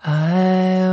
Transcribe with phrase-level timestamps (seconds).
[0.00, 0.86] 嗨，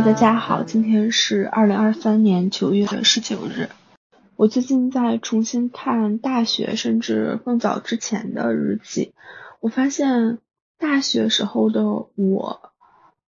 [0.00, 3.68] 大家好，今天是二零二三年九月的十九日。
[4.36, 9.12] 我最近在重新看大学，甚至更早之前的日记，
[9.60, 10.38] 我发现
[10.78, 12.72] 大学时候的我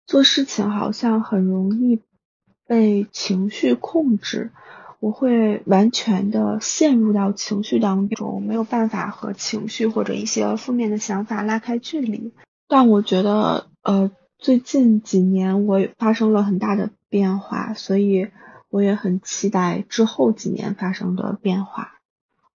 [0.06, 2.02] 做事情好像很容易
[2.66, 4.50] 被情绪控制。
[5.00, 12.32] 我会完全的陷入到情绪当中，没有办法和情绪或者一些负面的想法拉开距离。
[12.68, 18.28] 但我觉得，呃，最近几年我发生了很大的变化，所以
[18.68, 21.94] 我也很期待之后几年发生的变化。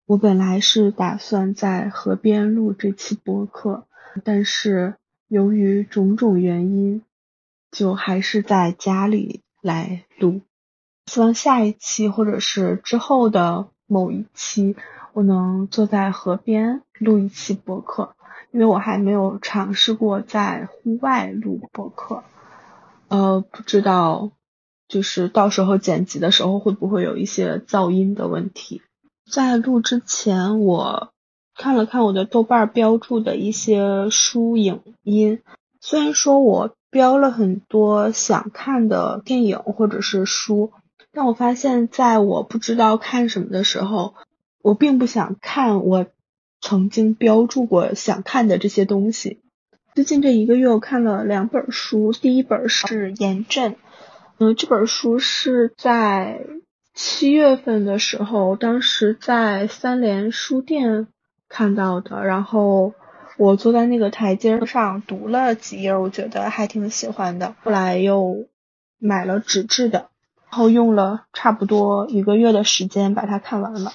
[0.05, 3.88] 我本来是打算在河边录这期播客，
[4.23, 4.93] 但是
[5.27, 7.02] 由于种种原因，
[7.71, 10.41] 就还是在家里来录。
[11.05, 14.76] 希望下一期或者是之后的某一期，
[15.13, 18.16] 我能坐在河边录一期播客，
[18.52, 22.24] 因为我还没有尝试过在户外录播客，
[23.07, 24.32] 呃，不知道
[24.88, 28.82] 就是到时候剪辑的时候会不会有一些噪音的问题。
[29.32, 31.12] 在录之前，我
[31.55, 35.41] 看了看我的豆瓣标注的一些书影音，
[35.79, 40.74] 虽然说我标了很多想看的电影或者是书。
[41.16, 44.16] 但我发现，在我不知道看什么的时候，
[44.62, 46.07] 我并不想看我
[46.60, 49.41] 曾经标注过想看的这些东西。
[49.94, 53.72] 最近这一个月，我看了两本书，第一本是《严阵》，
[54.40, 56.41] 嗯，这本书是在
[56.94, 61.07] 七月份的时候，当时在三联书店
[61.48, 62.94] 看到的，然后
[63.38, 68.47] 我坐在那个台阶上读了几页，我觉得还挺喜欢的，后来又
[69.00, 70.09] 买了纸质的。
[70.50, 73.91] 然后用了差不多一个月的时间把它看完了。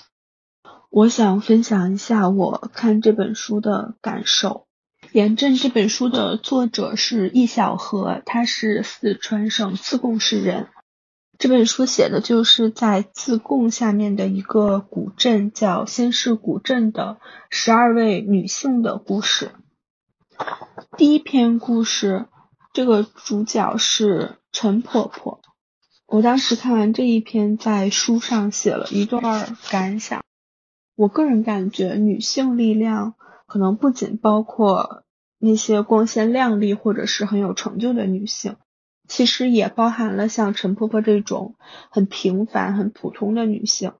[0.90, 4.66] 我想分享一下我看这本书的感受。
[5.12, 10.68] 《严阵》这本书的作者是易小荷，他是四川省自贡市人。
[11.38, 17.16] 这本书写的就是在自贡下面的一个古镇叫新市古镇的
[17.48, 19.52] 十二位女性的故事。
[20.96, 22.26] 第一篇故事，
[22.72, 25.39] 这个主角是陈婆婆。
[26.12, 30.24] 我当时看完这一篇，在书上写了一段感想。
[30.96, 33.14] 我个人感觉，女性力量
[33.46, 35.04] 可能不仅包括
[35.38, 38.56] 那些光鲜亮丽或者是很有成就的女性，
[39.06, 41.54] 其实也包含了像陈婆婆这种
[41.90, 43.92] 很平凡、很普通的女性。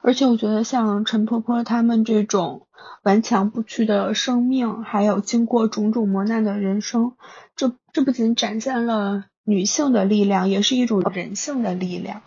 [0.00, 2.66] 而且，我觉得像陈婆婆她们这种
[3.02, 7.12] 顽强不屈的生命，还有经过种种磨难的人生，
[7.54, 9.26] 这这不仅展现了。
[9.48, 12.22] 女性的力量也是一种人性的力量，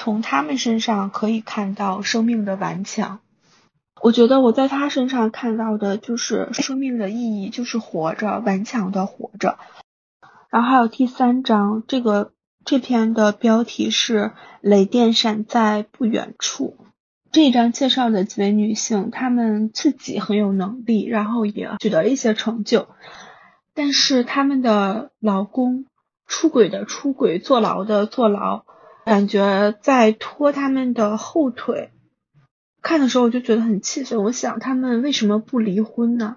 [0.00, 3.20] 从她们身上可以看到生命的顽强。
[4.02, 9.56] 我觉得我在她身上看到的就是生命的意义，就是活着，顽强的活着。
[10.50, 12.32] 然后还有第三章，这个
[12.64, 16.76] 这篇的标题是“雷电闪在不远处”。
[17.30, 22.88] 这一章介绍的几位女性，她们自己很有能力，然后也取得了一些成就，
[23.74, 25.86] 但是她们的老公。
[26.26, 28.64] 出轨的出轨，坐牢的坐牢，
[29.04, 31.90] 感觉在拖他们的后腿。
[32.82, 36.36] 看的时候我就觉得很气愤，我想他们为什么不离婚呢？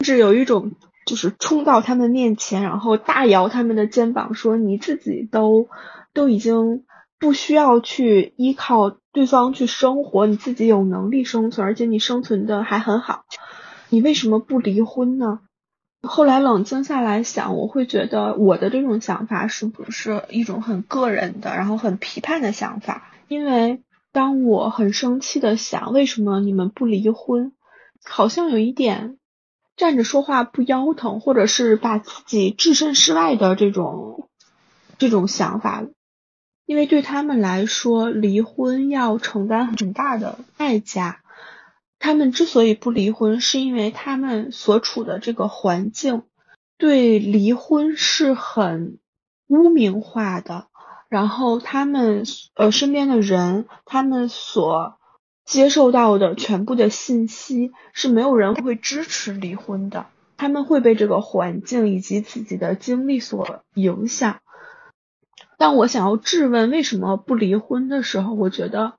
[0.00, 0.72] 甚至有一种
[1.06, 5.68] 就是冲到他们面前，然后大摇他们的肩膀说：“你自己都
[6.12, 6.84] 都已经
[7.18, 13.24] 不需要去依靠对方去生活，你自己有能力生存，而且你生存的还很好，
[13.88, 15.38] 你为什么不离婚呢？”
[16.06, 23.10] 后来冷静下来想，我会觉得我的这种想法是不是一种很个人的，然后很批判的想法？
[23.28, 27.52] 因为当我很生气的想，为什么你们不离婚？
[28.04, 29.18] 好像有一点
[29.76, 34.28] 站着说话不腰疼，或者是把自己置身事外的这种
[34.98, 35.84] 这种想法。
[36.66, 41.20] 因为对他们来说，离婚要承担很大的代价。
[42.06, 46.22] 他们之所以不离婚，是因为他们所处的这个环境
[46.78, 49.00] 对离婚是很
[49.48, 50.68] 污名化的。
[51.08, 52.22] 然后他们
[52.54, 55.00] 呃身边的人，他们所
[55.44, 60.06] 接受到的全部的信息是没有人会支持离婚的。
[60.36, 64.38] 他们会被这个环境以及自己的经历所影响。
[65.58, 68.94] 当我想要质问为什么不离婚的时候，我觉得。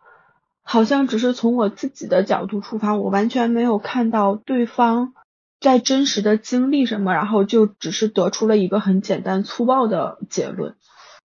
[0.70, 5.14] 好像只是从我自己的角度出发，我完全没有看到对方
[5.62, 10.76] 在真实的经历什么，然后就只是得出了一个很简单粗暴的结论。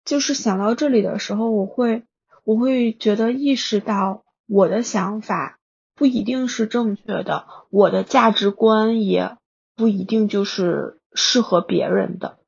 [0.04, 2.04] 就是想到这里的时候，我会
[2.44, 5.58] 我会觉得意识到我的想法
[5.96, 9.36] 不一定是正确的，我的价值观也
[9.74, 12.38] 不一定就是适合别人的。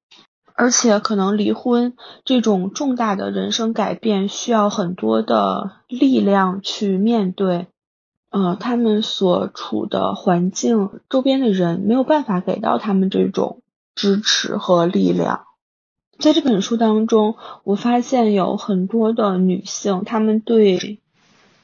[0.57, 7.67] 而且可能离婚这种重大的人生改变，需要很多的力量去面对。
[8.31, 13.63] 呃，他们所处的环境、周边的人没有办法给到他们这种
[13.95, 15.45] 支持和力量。
[16.19, 21.01] 在这本书当中，我发现有很多的女性，她们对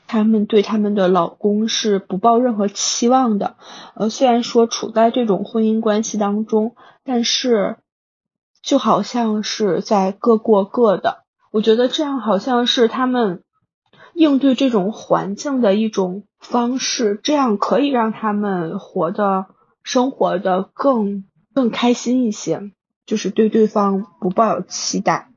[0.06, 3.56] 她们对他们的老公是不抱任何期望的。
[3.94, 7.76] 呃，虽然说处在这种婚姻关系当中，但是
[8.62, 11.24] 就好像是在各过各的。
[11.50, 13.42] 我觉得这样好像是他们
[14.14, 19.46] 应对这种环境的一种方式，这样可以让他们活的
[19.82, 21.24] 生活的更
[21.54, 22.70] 更开心一些。
[23.06, 25.30] 就是对对方不抱有期待，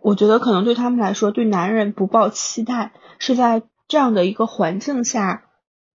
[0.00, 5.42] 我觉得可能对他们来说，对男人不抱期待是在这样的一个环境下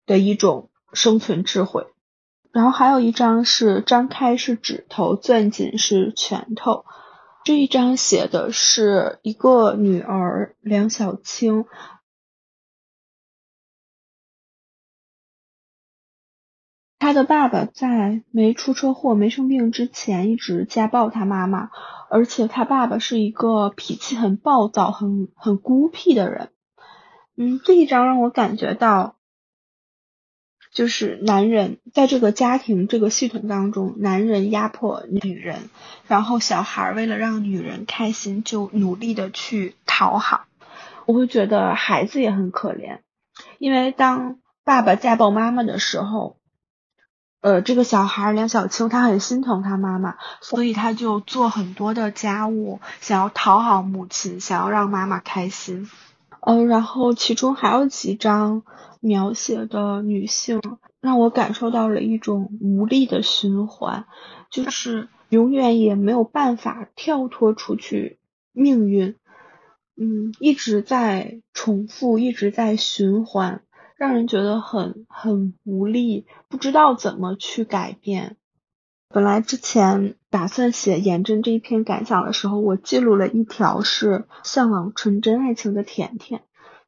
[0.06, 1.86] 的一种生存智慧。
[2.52, 6.86] 然后还有一张是张开是指头，攥紧是拳头。
[7.44, 11.66] 这一张写的是一个女儿梁小青。
[17.00, 21.72] 他的爸爸在没出车祸、没生病之前，一直家暴他妈妈，
[22.12, 26.52] 而且他爸爸是一个脾气很暴躁、很很孤僻的人。
[27.36, 29.16] 嗯，这一章让我感觉到，
[30.72, 35.70] 就是男人在这个家庭这个系统当中，男人压迫女人，
[36.08, 40.46] 然后小孩为了让女人开心，就努力的去讨好。
[41.06, 43.00] 我会觉得孩子也很可怜，
[43.60, 46.38] 因为当爸爸家暴妈妈的时候。
[47.44, 55.90] 呃，这个小孩梁小青，他很心疼他妈妈，所以他就做很多的家务，想要讨好母亲，想要让妈妈开心。
[56.42, 58.62] 嗯，然后其中还有几张
[59.02, 60.62] 描写的女性，
[61.02, 64.06] 让我感受到了一种无力的循环，
[64.50, 68.20] 就是永远也没有办法跳脱出去
[68.54, 69.16] 命运，
[69.98, 73.64] 嗯，一直在重复，一直在循环。
[73.98, 78.36] 让人觉得很很无力，不知道怎么去改变。
[79.10, 86.42] 本来之前打算写颜真这一篇感想的时候，我记录了一条是向往纯真爱情的甜甜，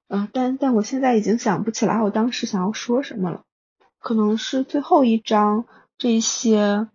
[0.08, 3.42] 嗯，但但我现在已经想不起来我当时想要说什么了。
[4.00, 5.66] 可能是最后一章，
[5.98, 6.88] 这些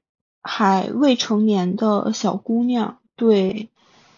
[0.42, 3.70] 还未成年的小姑娘对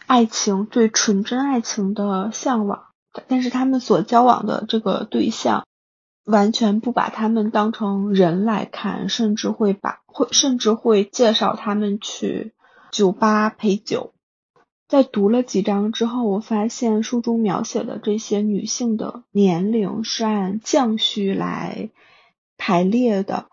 [0.06, 2.86] 爱情、对纯真爱情的向往，
[3.28, 5.64] 但是他们所交往的这个对象。
[6.26, 12.52] 完全不把他们当成人来看，甚至会把会甚至会介绍他们去
[12.92, 14.12] 酒吧陪酒。
[14.90, 21.90] 在读了几章之后，我发现书中描写的这些女性的年龄是按降序来
[22.58, 23.46] 排列的。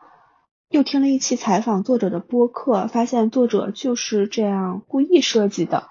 [0.72, 5.84] 又听了一期采访作者的播客，发现作者就是这样故意设计的，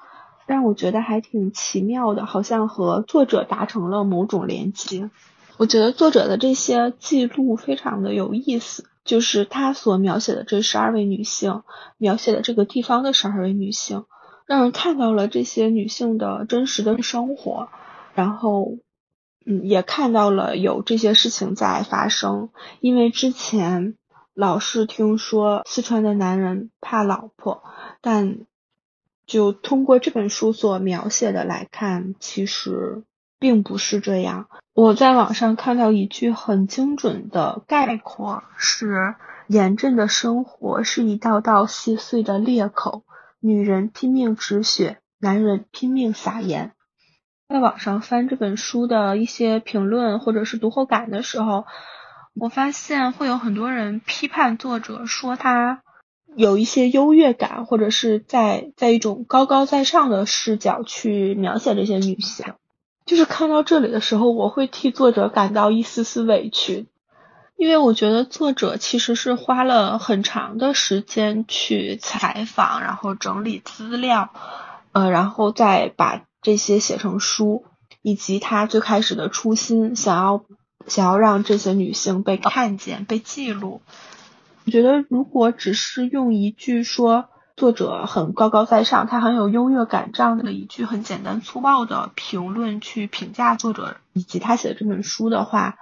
[0.49, 5.11] 让我觉得还挺奇妙的，好像和作者达成了某种连接。
[5.59, 11.63] 我觉得作者的这些记录非常的有意思，就是他所描写的这十二位女性，
[11.99, 14.07] 描写的这个地方的十二位女性，
[14.47, 17.69] 让人看到了这些女性的真实的生活，
[18.15, 18.79] 然后，
[19.45, 22.49] 嗯，也看到了有这些事情在发生。
[22.81, 23.95] 因为之前
[24.33, 27.63] 老是听说四川的男人怕老婆，
[28.00, 28.38] 但
[29.26, 33.03] 就通过这本书所描写的来看，其实。
[33.38, 34.49] 并不是这样。
[34.73, 39.15] 我在网上看到一句很精准的概括：是
[39.47, 43.03] 严阵的生活是一道道细碎的裂口，
[43.47, 46.73] 女人拼命止血，男人拼命撒盐。
[47.49, 51.65] 在网上翻这本书的一些评论或者是读后感的时候，
[52.35, 55.83] 我发现会有很多人批判作者，说他
[56.35, 62.55] 有一些优越感，或者是在在一种高高在上的视角去描写这些女性。
[63.05, 66.88] 就是看到这里的时候，我会替作者感到一丝丝委屈，
[67.57, 74.31] 因为我觉得作者其实是花了很长的时间去采访，然后整理资料，
[74.93, 77.65] 呃，然后再把这些写成书，
[78.03, 80.45] 以及他最开始的初心，想要
[80.87, 83.81] 想要让这些女性被看见、被记录。
[84.65, 87.29] 我觉得如果只是用一句说。
[87.57, 95.79] 作者很高高在上，他很有优越感，这样的一句很简单粗暴的评论去评价作者以及他写的这本书的话，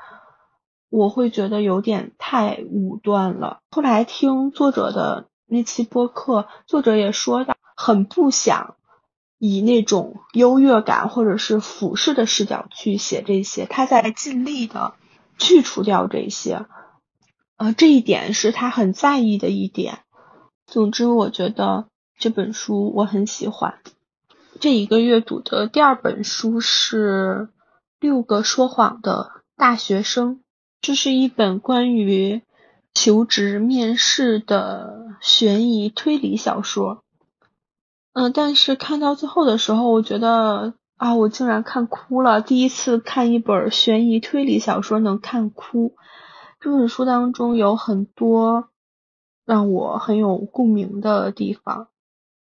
[0.94, 3.58] 我会觉得有点太武断了。
[3.72, 8.76] 后来听作者的那期播客，作者也说到，很不想
[9.40, 14.94] 以那种优越感或者是俯视的视角去写这些，他在尽力的
[15.36, 16.64] 去除掉这些，
[17.56, 19.98] 呃，这一点是他很在意的一点。
[20.64, 21.88] 总之，我觉得
[22.20, 23.80] 这本书我很喜欢。
[24.60, 27.48] 这一个月读的第二本书是
[27.98, 30.36] 《六个说谎的大学生》，
[30.84, 32.42] 这是一本关于
[32.92, 37.02] 求职面试的悬疑推理小说。
[38.12, 42.42] 嗯，但是看到最后的时候，我觉得啊，我竟然看哭了。
[42.42, 45.96] 第一次看一本悬疑推理小说能看哭。
[46.60, 48.68] 这本书当中有很多
[49.46, 51.88] 让我很有共鸣的地方。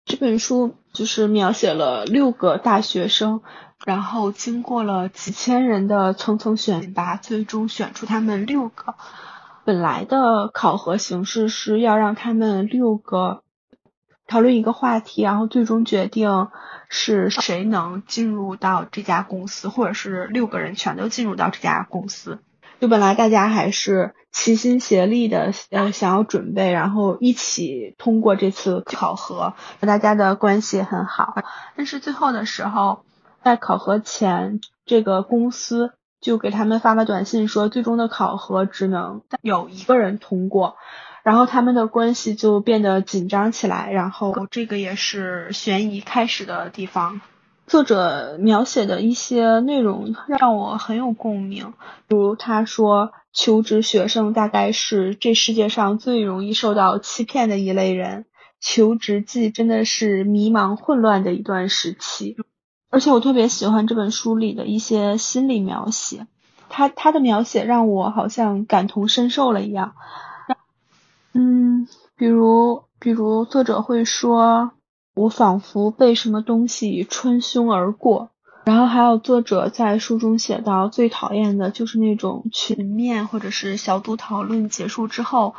[0.05, 3.43] 这本书就是描写了六个大学生，
[3.85, 8.95] 然后经过了几千人的层层选拔，最终选出他们六个。
[9.67, 13.43] 本来的考核形式是要让他们六个
[14.27, 16.49] 讨论一个话题，然后最终决定
[16.89, 22.39] 是谁能进入到这家公司，或者是六个人全都进入到这家公司。
[22.79, 31.43] 就本来大家还是齐心协力的，呃，想要准备，然后一起通过这次考核，大家的关系很好。
[31.75, 33.05] 但是最后的时候，
[33.43, 40.77] 在考核前，这个公司就给他们发了短信，说最终的考核只能有一个人通过，
[41.23, 43.91] 然后他们的关系就变得紧张起来。
[43.91, 47.23] 然后这个也是悬疑开始的地方。
[47.67, 51.75] 作者描写的一些内容让我很有共鸣，
[52.07, 58.25] 比如他说，求职学生大概是这世界上最容易受到欺骗的一类人，
[58.61, 62.37] 求职季真的是迷茫混乱的一段时期。
[62.89, 66.29] 而且我特别喜欢这本书里的一些心理描写，
[66.69, 69.95] 他他的描写让我好像感同身受了一样。
[71.33, 74.71] 嗯，比如比如作者会说。
[75.17, 78.29] 我仿佛被什么东西穿胸而过，
[78.67, 85.55] 然后还有作者在书中写到，最讨厌的就是那种群面或者是小组讨论结束之后，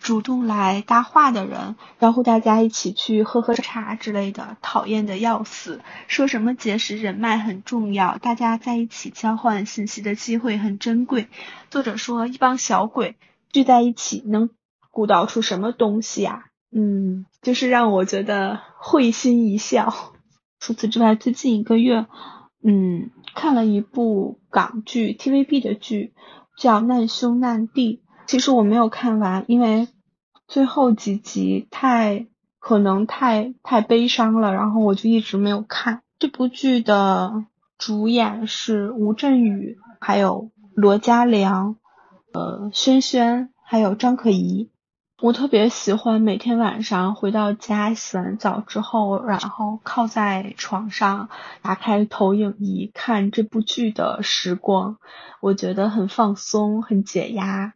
[0.00, 5.80] 主动来搭话的人，招呼大家一起去喝喝茶之类的，讨厌的要死。
[6.08, 11.28] 说什么结识人脉很重要，大家在一起交换信息的机会很珍贵。
[11.70, 13.14] 作者说，一帮小鬼
[13.52, 14.50] 聚在一起，能
[14.90, 16.46] 鼓捣出什么东西呀？
[16.72, 19.92] 嗯，就是让我觉得会心一笑。
[20.58, 22.06] 除此之外，最近一个月，
[22.62, 26.12] 嗯，看了一部港剧 TVB 的剧，
[26.58, 28.02] 叫《难兄难弟》。
[28.26, 29.88] 其实我没有看完，因为
[30.48, 32.26] 最后几集太
[32.58, 36.02] 可能太太悲伤了，然后我就一直没有看。
[36.18, 37.44] 这部剧的
[37.78, 41.76] 主演是吴镇宇，还有罗嘉良，
[42.32, 44.70] 呃，轩轩，还有张可颐。
[45.22, 51.30] 我特别喜欢每天晚上回到家洗完澡之后，然后靠在床上，
[51.62, 54.98] 打开投影仪看这部剧的时光，
[55.40, 57.72] 我觉得很放松，很解压。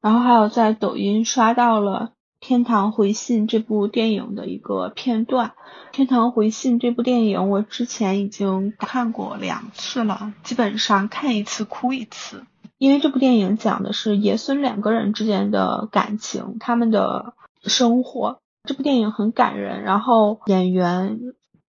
[0.00, 2.12] 然后还有在抖音刷到了
[2.46, 5.48] 《天堂回信》这部电影的一个片段，
[5.90, 12.44] 《天堂回信》这部电影我之前已经看过两次了，基本上看一次哭一次。
[12.78, 18.40] 因为这部电影讲的是爷孙两个人之间的感情，他们的生活。
[18.64, 21.18] 这部电影很感人，然后演员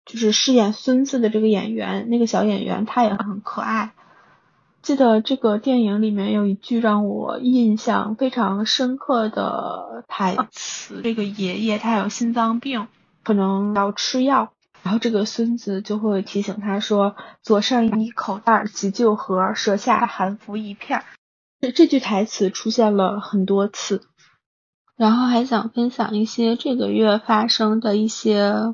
[0.06, 3.94] 就是饰演孙子的这个演员，那个小演员他也很可爱。
[4.82, 12.88] 记得这个电影里面有一句让我印象非常深刻的台词：这个爷爷他有心脏病，
[13.24, 14.52] 可能要吃药。
[14.82, 21.04] 然后这个孙子就会提醒他说：“左上衣口袋急救盒，舌下含服一片。”
[21.62, 24.02] 这这句台词出现了很多次。
[24.96, 28.74] 然后还想分享一些这个月发生的一些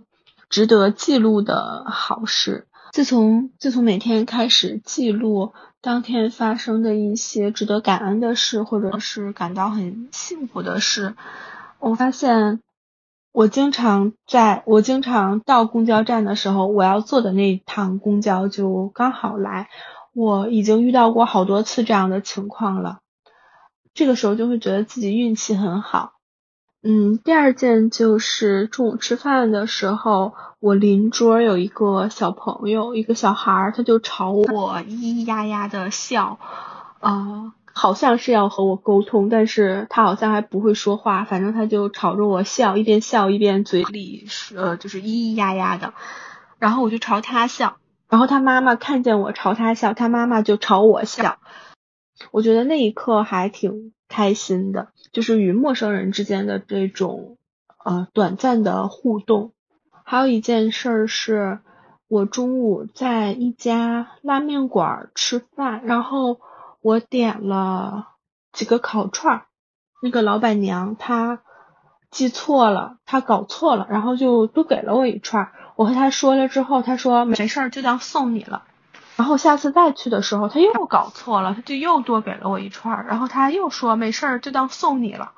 [0.49, 2.67] 值得记录的好事。
[2.91, 11.15] 自从自从每天开始记录当天发生的一些值得感恩的事，或者是感到很幸福的事，
[11.79, 12.61] 我发现。
[13.35, 19.67] 我经常在我经常到公交站的时候，我要坐的那趟公交就刚好来。
[20.13, 22.99] 我已经遇到过好多次这样的情况了，
[23.93, 26.13] 这个时候就会觉得自己运气很好。
[26.81, 36.39] 嗯，第二件就是中午吃饭的时候，我邻桌有一个小朋友，一个小孩儿，他就朝我咿咿呀呀的笑，
[37.01, 37.51] 啊。
[37.77, 45.93] 好像是要和我沟通，但是他好像还不会说话，反正他就朝着我笑，一边笑一边嘴里呃就是咿咿呀呀的，
[46.57, 47.75] 然后我就朝他笑，
[48.07, 51.37] 然后他妈妈看见我朝他笑，他妈妈就朝我笑，
[52.31, 57.37] 我觉得那一刻还挺开心的，就是与陌生人之间的这种
[57.83, 59.51] 呃短暂的互动。
[60.05, 61.59] 还有一件事是，
[62.07, 66.39] 我中午在一家拉面馆吃饭，然后。
[66.85, 68.09] 我点了
[68.53, 69.45] 几个烤串儿，
[70.03, 71.39] 那个老板娘她
[72.11, 75.51] 记错了，她搞错了，然后就多给了我一串儿。
[75.77, 78.65] 我和她说了之后，她说没事儿，就当送你了。
[79.15, 83.07] 然后下次再去的时候，她又搞错了，她就又多给了我一串儿。
[83.07, 85.31] 然后她又说没事儿，就当送你了。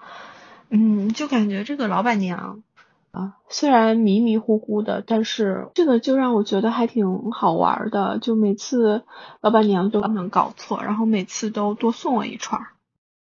[0.70, 2.62] 嗯，就感觉这个老板娘
[3.18, 8.20] 啊，虽然迷迷糊糊的，但是这个就让我觉得还挺好玩的。
[8.20, 9.04] 就每次
[9.42, 12.62] 老板娘都能搞错，然后每次都多送我一串。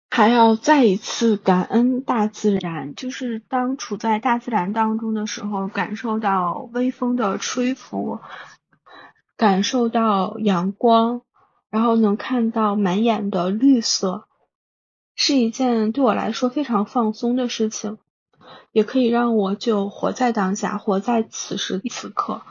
[0.08, 8.20] 还要再一次感恩大自然，就是当处在大自然当中的时候，感受到微风的吹拂，
[9.36, 11.22] 感受到阳光，
[11.70, 14.28] 然后能看到满眼的绿色，
[15.16, 17.98] 是一件对我来说非常放松的事情，
[18.72, 22.42] 也可以让我就活在当下，活在此时此刻，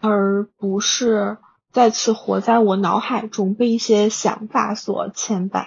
[0.00, 1.38] 而不是
[1.72, 5.66] 再次活在我脑海中被一些想法所牵绊。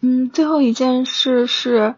[0.00, 1.94] 嗯，最后一件事是，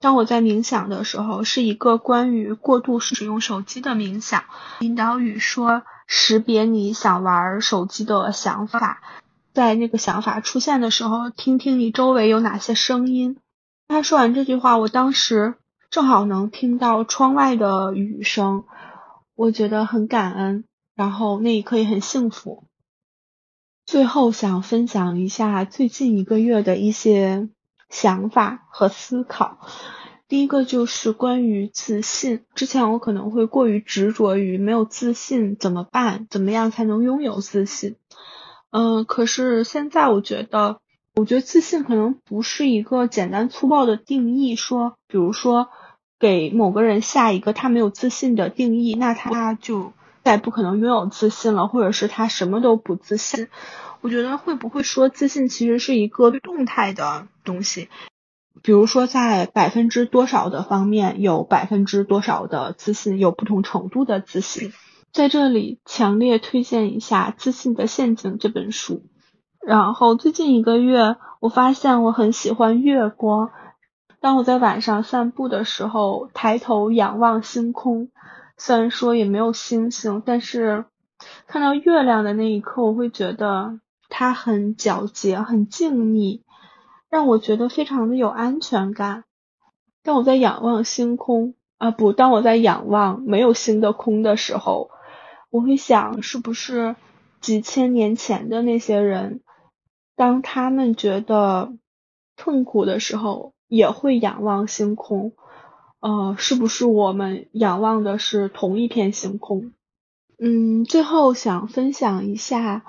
[0.00, 4.44] 当我在冥想的时候，是一个关于过度使用手机的冥想。
[4.80, 9.02] 引导语说：识别你想玩手机的想法，
[9.52, 13.38] 在那个想法出现的时候，听听你周围有哪些声音。
[13.88, 15.54] 他说完这句话，我当时
[15.90, 18.64] 正好能听到窗外的雨声，
[19.34, 20.64] 我觉得很感恩，
[20.94, 22.64] 然后那一刻也很幸福。
[23.86, 27.48] 最后想分享一下最近一个月的一些
[27.88, 29.58] 想法和思考。
[30.28, 32.44] 第一个就是关于自信。
[32.56, 37.94] 之前我可能会过于执着于没有自信怎么办，怎么样才能拥有自信？
[38.70, 40.80] 嗯，可是现在我觉得，
[41.16, 44.54] 我觉得自信可能不是一个简单粗暴的定义。
[44.56, 45.68] 说，比如说
[46.18, 49.92] 给某个人下一个他没有自信的定义，那他就。
[50.22, 53.46] 再不可能拥有自信了，或者是他什么都不自信。
[54.00, 57.88] 我觉得会不会说自信其实是一个动态的东西？
[58.60, 64.72] 比如说在百分之多少的方面有百分之多少的自信，有不同程度的自信。
[65.12, 69.04] 在这里强烈推荐一下《自信的陷阱》这本书。
[69.66, 73.50] 然后最近一个月，我发现我很喜欢月光。
[74.20, 78.08] 当我在晚上散步的时候，抬头仰望星空。
[78.56, 80.84] 虽然说也没有星星，但是
[81.48, 86.42] 看到月亮的那一刻，我会觉得它很皎洁、很静谧，
[87.10, 89.24] 让我觉得非常的有安全感。
[90.04, 94.90] 当我在仰望星空啊，不，当我在仰望没有星的空的时候，
[95.50, 96.94] 我会想，是不是
[97.40, 99.40] 几千年前的那些人，
[100.16, 101.72] 当他们觉得
[102.36, 105.32] 痛苦的时候，也会仰望星空。
[106.00, 109.72] 呃，是不是我们仰望的是同一片星空？
[110.38, 112.84] 嗯，最后想分享一下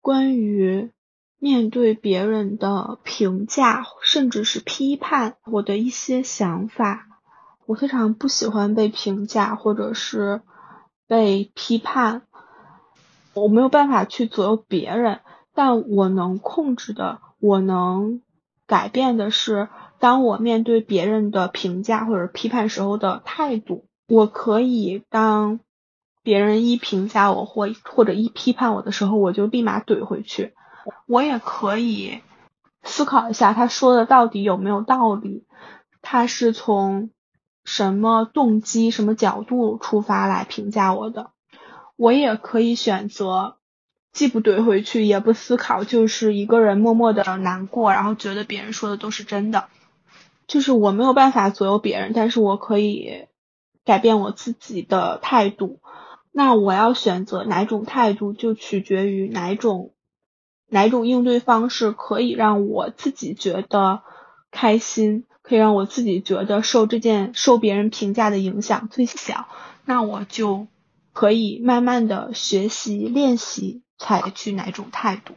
[0.00, 0.90] 关于
[1.38, 7.08] 面对别人的评价，甚至是批判我的一些想法。
[7.66, 10.42] 我非常不喜欢被评价或者是
[11.06, 12.22] 被批判，
[13.34, 15.20] 我没有办法去左右别人，
[15.54, 18.22] 但我能控制的，我能
[18.66, 19.68] 改变的是。
[19.98, 25.60] 当我面对别人的评价或者批判时候的态度，我可以当
[26.24, 30.54] 别人一评价我或或者一批判我的时候，我就立马怼回去。
[31.06, 32.20] 我也可以
[32.82, 35.46] 思考一下他说的到底有没有道理，
[36.00, 37.10] 他是从
[37.64, 41.30] 什么动机、什么角度出发来评价我的。
[41.94, 43.58] 我也可以选择
[44.12, 49.68] 既不怼回去，也不思考，就是一个人默默的难过，然后觉得别人说的都是真的。
[50.46, 53.26] 就是我没有办法左右别人，但是我可以
[53.84, 55.80] 改变我自己的态度。
[56.30, 59.92] 那我要选择哪种态度，就取决于哪种
[60.68, 64.02] 哪种应对方式可以让我自己觉得
[64.50, 69.46] 开心，可以让我自己觉得受这件受别人评价的影响最小。
[69.84, 70.66] 那我就
[71.12, 75.34] 可以慢慢的学习练习，采取哪种态度。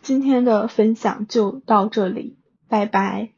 [0.00, 2.36] 今天的分享就到这里，
[2.68, 3.33] 拜拜。